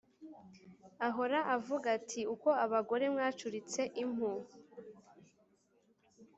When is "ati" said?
1.97-2.19